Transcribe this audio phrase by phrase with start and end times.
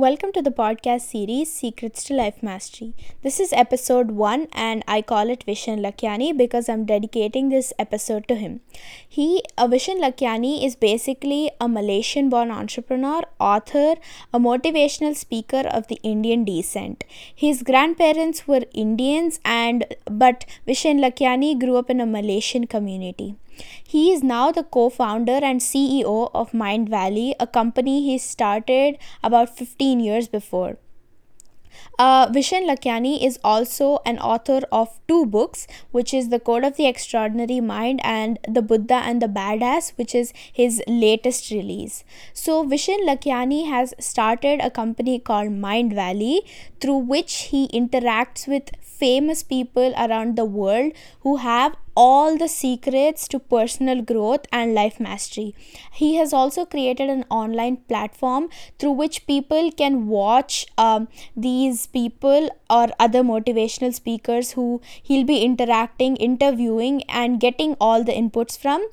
[0.00, 2.94] Welcome to the podcast series Secrets to Life Mastery.
[3.22, 8.26] This is episode 1 and I call it Vishen Lakhiani because I'm dedicating this episode
[8.28, 8.60] to him.
[9.06, 13.96] He uh, Vishen Lakhiani is basically a Malaysian born entrepreneur, author,
[14.32, 17.04] a motivational speaker of the Indian descent.
[17.34, 23.34] His grandparents were Indians and but Vishen Lakhiani grew up in a Malaysian community.
[23.82, 29.56] He is now the co founder and CEO of Mindvalley, a company he started about
[29.56, 30.78] 15 years before.
[31.98, 36.76] Uh, Vishen Lakhiani is also an author of two books, which is The Code of
[36.76, 42.04] the Extraordinary Mind and The Buddha and the Badass, which is his latest release.
[42.32, 46.40] So, Vishen Lakhiani has started a company called Mindvalley,
[46.80, 53.26] through which he interacts with famous people around the world who have all the secrets
[53.28, 55.54] to personal growth and life mastery.
[55.92, 62.50] He has also created an online platform through which people can watch um, these people
[62.68, 68.86] or other motivational speakers who he'll be interacting, interviewing, and getting all the inputs from.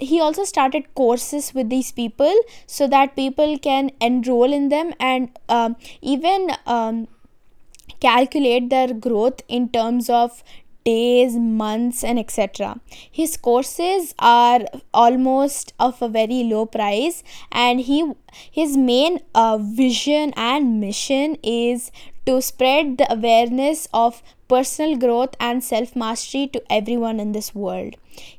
[0.00, 2.34] He also started courses with these people
[2.66, 7.08] so that people can enroll in them and um, even um,
[8.00, 10.42] calculate their growth in terms of
[10.88, 12.80] days, months, and etc.
[13.20, 14.60] His courses are
[14.92, 17.22] almost of a very low price,
[17.52, 17.98] and he
[18.60, 21.90] his main uh, vision and mission is
[22.28, 27.94] to spread the awareness of personal growth and self mastery to everyone in this world.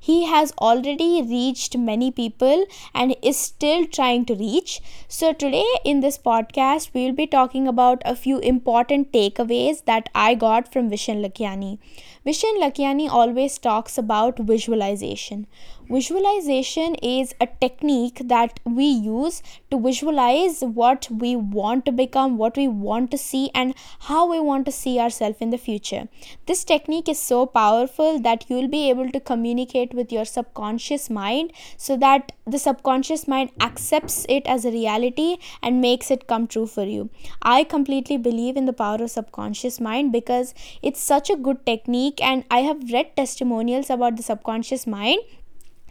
[0.08, 4.80] He has already reached many people and is still trying to reach.
[5.08, 10.10] So, today in this podcast, we will be talking about a few important takeaways that
[10.14, 11.80] I got from Vishen Lakhiani.
[12.26, 15.48] Vishen Lakhiani always talks about visualization.
[15.92, 22.56] Visualization is a technique that we use to visualize what we want to become, what
[22.56, 26.08] we want to see, and how we want to see ourselves in the future.
[26.46, 31.10] This technique is so powerful that you will be able to communicate with your subconscious
[31.10, 36.46] mind so that the subconscious mind accepts it as a reality and makes it come
[36.46, 37.10] true for you.
[37.42, 40.54] I completely believe in the power of subconscious mind because
[40.84, 45.22] it's such a good technique, and I have read testimonials about the subconscious mind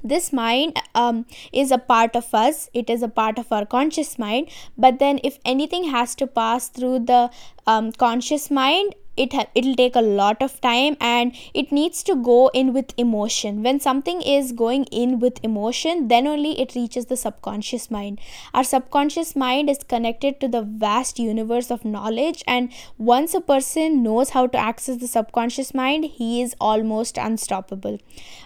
[0.03, 2.69] this mind um, is a part of us.
[2.75, 4.51] It is a part of our conscious mind.
[4.77, 7.31] But then if anything has to pass through the
[7.67, 12.15] um, conscious mind it ha- it'll take a lot of time and it needs to
[12.15, 13.63] go in with emotion.
[13.63, 18.21] When something is going in with emotion then only it reaches the subconscious mind.
[18.55, 24.03] Our subconscious mind is connected to the vast universe of knowledge and once a person
[24.03, 27.99] knows how to access the subconscious mind he is almost unstoppable.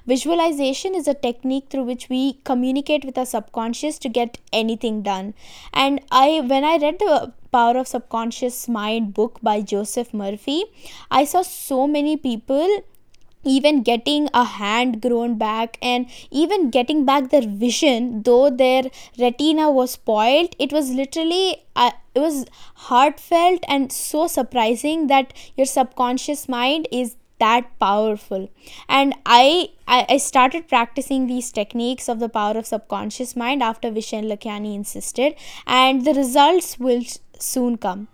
[0.07, 5.35] Visualization is a technique through which we communicate with our subconscious to get anything done.
[5.73, 10.65] And i when i read the Power of Subconscious Mind book by Joseph Murphy,
[11.11, 12.85] I saw so many people
[13.45, 18.85] even getting a hand grown back and even getting back their vision though their
[19.19, 22.45] retina was spoiled it was literally uh, it was
[22.87, 28.49] heartfelt and so surprising that your subconscious mind is that powerful.
[28.89, 34.29] And I, I started practicing these techniques of the power of subconscious mind after vishen
[34.33, 35.35] lakhiani insisted
[35.67, 37.03] and the results will
[37.43, 38.09] soon come.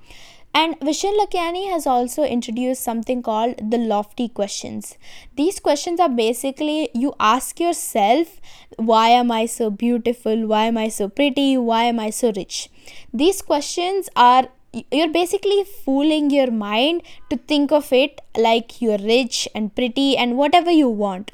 [0.54, 4.96] And Vishen Lakhiani has also introduced something called the lofty questions.
[5.36, 8.40] These questions are basically you ask yourself,
[8.76, 10.46] why am I so beautiful?
[10.46, 11.56] Why am I so pretty?
[11.56, 12.70] Why am I so rich?
[13.12, 14.48] These questions are
[14.92, 20.36] you're basically fooling your mind to think of it like you're rich and pretty and
[20.36, 21.32] whatever you want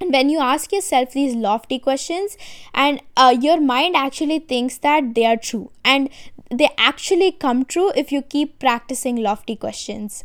[0.00, 2.36] and when you ask yourself these lofty questions
[2.72, 6.08] and uh, your mind actually thinks that they are true and
[6.50, 10.24] they actually come true if you keep practicing lofty questions.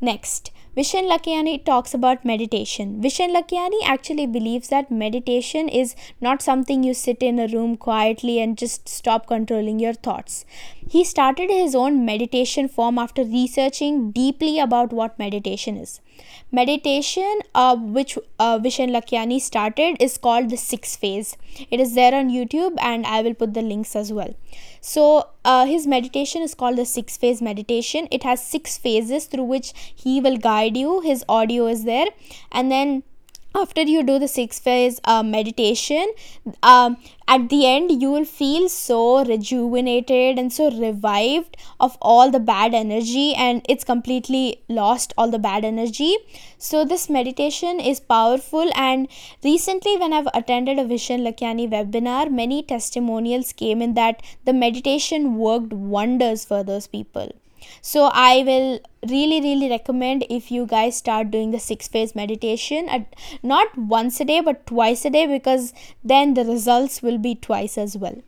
[0.00, 3.02] Next, Vishen Lakhiani talks about meditation.
[3.02, 8.38] Vishen Lakhiani actually believes that meditation is not something you sit in a room quietly
[8.38, 10.44] and just stop controlling your thoughts.
[10.88, 16.00] He started his own meditation form after researching deeply about what meditation is.
[16.50, 21.36] Meditation, uh, which uh, Vishen Lakhiani started, is called the six phase.
[21.70, 24.34] It is there on YouTube, and I will put the links as well.
[24.80, 28.08] So, uh, his meditation is called the six phase meditation.
[28.10, 31.00] It has six phases through which he will guide you.
[31.00, 32.06] His audio is there,
[32.50, 33.02] and then
[33.54, 36.12] after you do the six phase uh, meditation
[36.62, 36.96] um,
[37.26, 42.74] at the end you will feel so rejuvenated and so revived of all the bad
[42.74, 46.16] energy and it's completely lost all the bad energy.
[46.58, 49.08] So this meditation is powerful and
[49.44, 55.36] recently when i've attended a vishen lakhiani webinar many testimonials came in that the meditation
[55.36, 57.32] worked wonders for those people
[57.80, 58.80] so i will
[59.10, 64.20] really really recommend if you guys start doing the six phase meditation at not once
[64.20, 65.72] a day but twice a day because
[66.04, 68.22] then the results will be twice as well.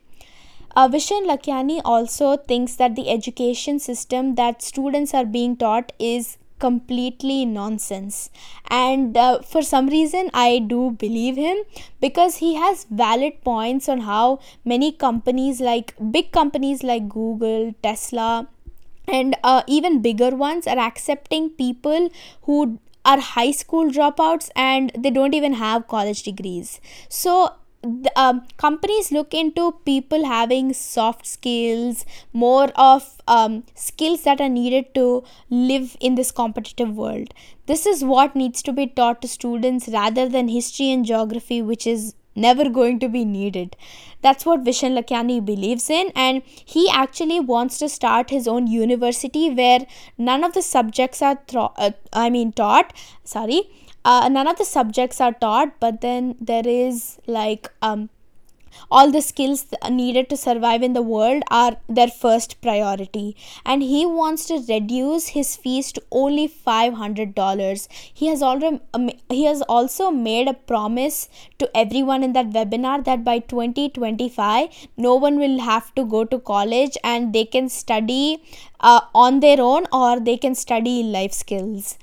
[0.76, 6.38] Uh, Vishen Lakhiani also thinks that the education system that students are being taught is
[6.60, 8.30] completely nonsense.
[8.70, 11.58] And uh, for some reason i do believe him
[12.00, 18.46] because he has valid points on how many companies like big companies like google tesla
[19.12, 22.10] and uh, even bigger ones are accepting people
[22.42, 26.80] who are high school dropouts and they don't even have college degrees.
[27.08, 34.40] So the, um, companies look into people having soft skills more of um, skills that
[34.40, 37.32] are needed to live in this competitive world.
[37.66, 41.86] This is what needs to be taught to students rather than history and geography which
[41.86, 42.14] is
[42.46, 43.76] never going to be needed.
[44.22, 46.42] That's what Vishen Lakhiani believes in, and
[46.74, 49.80] he actually wants to start his own university where
[50.18, 52.92] none of the subjects are, thro- uh, I mean, taught.
[53.24, 53.62] Sorry,
[54.04, 58.08] uh, none of the subjects are taught, but then there is like um
[58.90, 63.36] all the skills needed to survive in the world are their first priority.
[63.64, 69.44] And he wants to reduce his fees to only $500 he has already um, he
[69.44, 71.28] has also made a promise
[71.58, 76.38] to everyone in that webinar that by 2025 no one will have to go to
[76.38, 78.42] college and they can study
[78.80, 81.98] uh, on their own or they can study life skills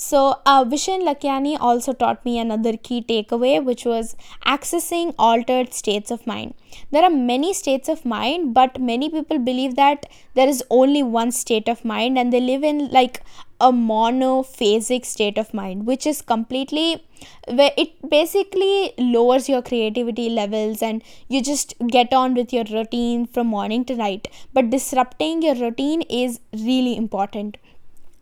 [0.00, 4.14] so, uh, Vishen Lakhiani also taught me another key takeaway, which was
[4.46, 6.54] accessing altered states of mind.
[6.92, 11.32] There are many states of mind, but many people believe that there is only one
[11.32, 13.24] state of mind and they live in like
[13.60, 17.04] a monophasic state of mind, which is completely
[17.48, 23.26] where it basically lowers your creativity levels and you just get on with your routine
[23.26, 24.28] from morning to night.
[24.52, 27.56] But disrupting your routine is really important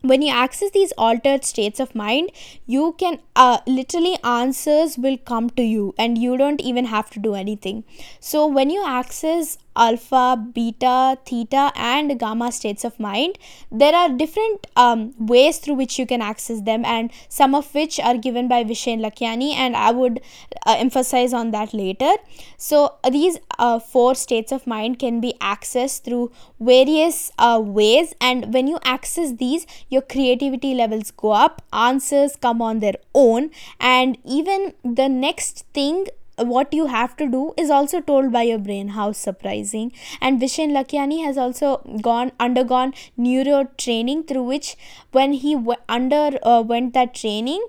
[0.02, 2.31] when you access these altered states of mind
[2.66, 7.19] you can uh, literally answers will come to you and you don't even have to
[7.19, 7.84] do anything
[8.20, 13.38] so when you access alpha, beta, theta, and gamma states of mind.
[13.70, 18.00] There are different um, ways through which you can access them, and some of which
[18.00, 20.20] are given by Vishen Lakhiani, and I would
[20.66, 22.12] uh, emphasize on that later.
[22.56, 28.52] So, these uh, four states of mind can be accessed through various uh, ways, and
[28.52, 33.50] when you access these, your creativity levels go up, answers come on their own,
[33.81, 36.06] and even the next thing
[36.38, 39.93] what you have to do is also told by your brain how surprising.
[40.21, 44.77] And vishen lakhiani has also gone undergone neuro training through which
[45.12, 47.67] when he w- under uh, went that training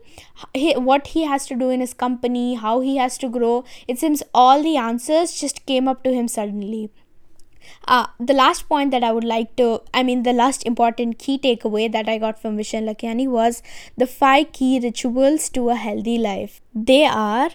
[0.54, 3.98] he, what he has to do in his company how he has to grow it
[4.00, 6.90] seems all the answers just came up to him suddenly
[7.88, 11.38] uh, the last point that I would like to, I mean, the last important key
[11.38, 13.62] takeaway that I got from Vishen Lakhiani was
[13.96, 16.62] the five key rituals to a healthy life.
[16.74, 17.52] They are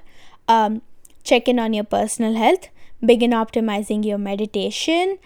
[0.49, 0.83] um,
[1.25, 2.69] check in on your personal health,
[3.05, 5.19] begin optimizing your meditation,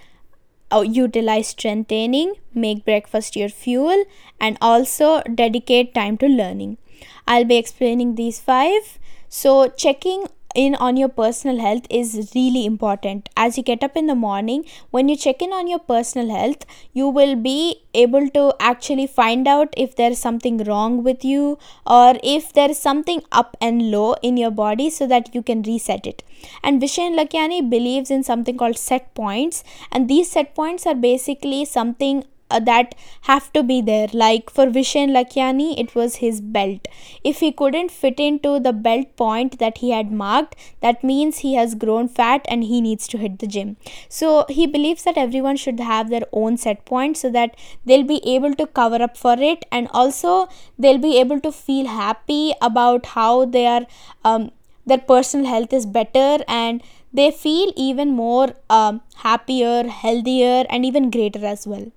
[0.73, 4.05] uh, utilize strength training, make breakfast your fuel,
[4.41, 6.79] and also dedicate time to learning.
[7.27, 8.99] I'll be explaining these five.
[9.29, 13.29] So, checking in on your personal health is really important.
[13.37, 16.64] As you get up in the morning when you check in on your personal health
[16.93, 21.59] you will be able to actually find out if there is something wrong with you
[21.87, 25.62] or if there is something up and low in your body so that you can
[25.62, 26.23] reset it.
[26.62, 31.64] And Vishen Lakhiani believes in something called set points and these set points are basically
[31.64, 34.09] something uh, that have to be there.
[34.12, 36.87] Like for Vishen Lakhiani it was his belt.
[37.25, 41.55] If he couldn't fit into the belt point that he had marked that means he
[41.55, 43.76] has grown fat and he needs to hit the gym.
[44.09, 48.23] So he believes that everyone should have their own set point so that they'll be
[48.26, 50.49] able to cover up for it and also
[50.79, 53.87] they'll be able to feel happy about how they are
[54.25, 54.50] um,
[54.87, 61.11] their personal health is better and they feel even more um, happier healthier and even
[61.11, 61.91] greater as well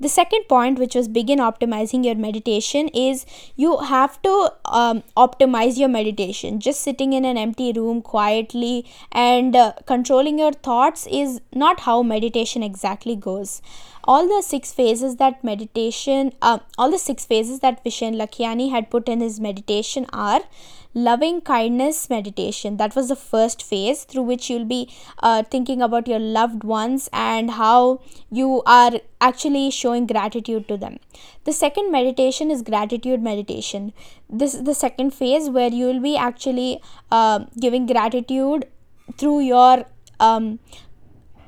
[0.00, 5.76] The second point, which was begin optimizing your meditation, is you have to um, optimize
[5.76, 6.58] your meditation.
[6.58, 12.02] Just sitting in an empty room quietly and uh, controlling your thoughts is not how
[12.02, 13.60] meditation exactly goes
[14.04, 18.90] all the six phases that meditation uh, all the six phases that vishen lakhiani had
[18.90, 20.40] put in his meditation are
[20.94, 22.76] loving kindness meditation.
[22.76, 27.08] That was the first phase through which you'll be uh, thinking about your loved ones
[27.12, 30.98] and how you are actually showing gratitude to them.
[31.44, 33.92] The second meditation is gratitude meditation.
[34.28, 36.80] This is the second phase where you will be actually
[37.10, 38.66] uh, giving gratitude
[39.16, 39.84] through your
[40.18, 40.58] um,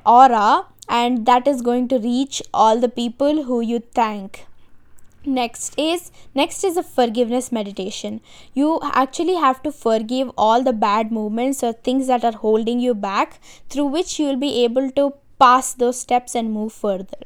[0.05, 4.45] aura and that is going to reach all the people who you thank
[5.25, 8.21] next is next is a forgiveness meditation.
[8.53, 12.93] You actually have to forgive all the bad moments or things that are holding you
[12.93, 13.39] back
[13.69, 17.23] through which you will be able to pass those steps and move further.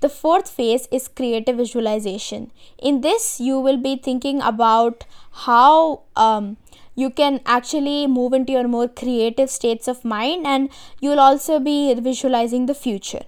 [0.00, 2.50] The fourth phase is creative visualization.
[2.78, 5.04] In this you will be thinking about
[5.46, 6.56] how um,
[6.94, 10.68] you can actually move into your more creative states of mind and
[11.00, 13.22] you will also be visualizing the future.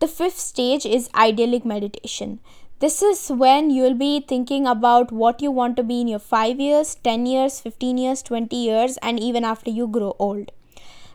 [0.00, 2.40] The fifth stage is idyllic meditation
[2.80, 6.18] this is when you will be thinking about what you want to be in your
[6.18, 10.50] 5 years, 10 years, 15 years, 20 years, and even after you grow old.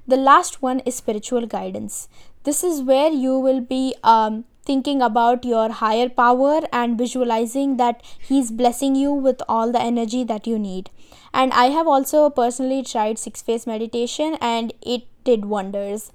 [0.08, 2.08] The last one is spiritual guidance.
[2.44, 8.04] This is where you will be um, thinking about your higher power and visualizing that
[8.20, 10.92] He's blessing you with all the energy that you need.
[11.34, 16.12] And I have also personally tried six phase meditation and it did wonders.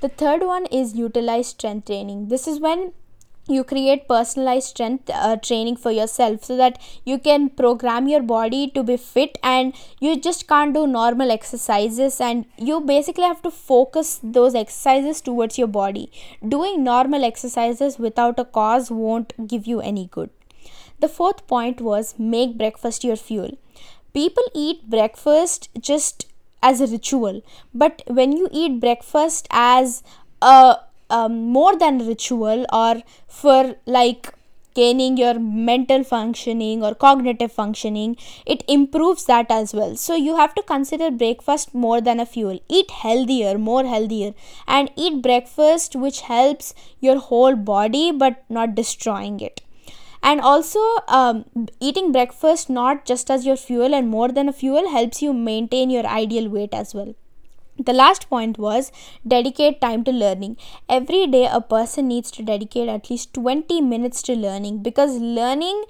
[0.00, 2.28] The third one is utilize strength training.
[2.28, 2.92] This is when
[3.46, 8.70] you create personalized strength uh, training for yourself so that you can program your body
[8.70, 13.50] to be fit and you just can't do normal exercises and you basically have to
[13.50, 16.10] focus those exercises towards your body.
[16.46, 20.30] Doing normal exercises without a cause won't give you any good.
[21.00, 23.58] The fourth point was make breakfast your fuel.
[24.14, 26.26] People eat breakfast just
[26.62, 27.42] as a ritual
[27.74, 30.02] but when you eat breakfast as
[30.40, 30.76] a
[31.10, 34.32] um, more than ritual or for like
[34.74, 39.94] gaining your mental functioning or cognitive functioning it improves that as well.
[39.96, 42.58] So you have to consider breakfast more than a fuel.
[42.68, 44.34] Eat healthier more healthier.
[44.66, 49.60] And eat breakfast which helps your whole body but not destroying it.
[50.22, 51.44] And also um,
[51.80, 55.90] eating breakfast not just as your fuel and more than a fuel helps you maintain
[55.90, 57.14] your ideal weight as well
[57.78, 58.92] the last point was
[59.26, 60.56] dedicate time to learning.
[60.88, 65.84] Every day a person needs to dedicate at least 20 minutes to learning because learning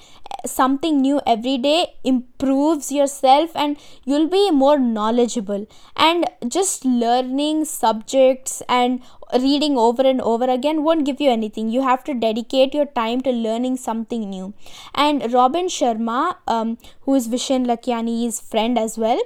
[0.47, 5.67] something new every day improves yourself and you'll be more knowledgeable.
[5.97, 9.01] And just learning subjects and
[9.35, 11.69] reading over and over again won't give you anything.
[11.69, 14.55] You have to dedicate your time to learning something new.
[14.95, 19.21] And robin sharma um, who is vishen lakhiani's friend as well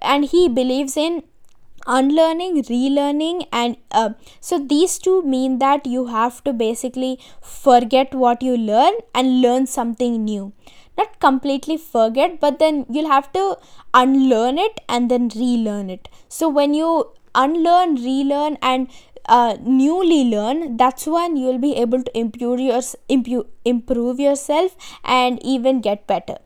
[0.00, 1.22] and he believes in
[1.86, 4.10] unlearning relearning and uh,
[4.40, 9.66] so these two mean that you have to basically forget what you learn and learn
[9.66, 10.52] something new.
[10.96, 13.56] Not completely forget but then you'll have to
[13.94, 16.08] unlearn it and then relearn it.
[16.28, 18.88] So when you unlearn relearn and
[19.26, 25.42] uh, newly learn that's when you'll be able to improve your improve, improve yourself and
[25.44, 26.38] even get better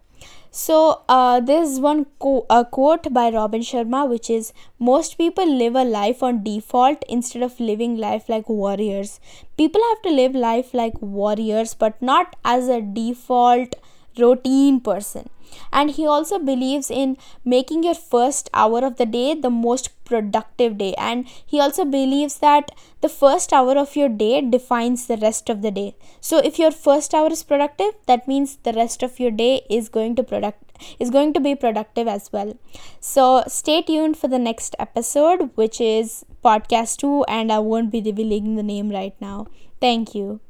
[0.50, 5.74] so, uh, there's one co- a quote by Robin Sharma, which is Most people live
[5.76, 9.20] a life on default instead of living life like warriors.
[9.58, 13.74] People have to live life like warriors, but not as a default
[14.18, 15.28] routine person.
[15.72, 20.78] And he also believes in making your first hour of the day the most productive
[20.78, 20.94] day.
[20.94, 22.70] And he also believes that
[23.00, 25.96] the first hour of your day defines the rest of the day.
[26.20, 29.88] So if your first hour is productive that means the rest of your day is
[29.88, 30.62] going to product
[31.00, 32.56] is going to be productive as well.
[33.00, 38.00] So stay tuned for the next episode which is podcast 2 and i won't be
[38.00, 39.46] revealing the name right now.
[39.80, 40.40] Thank you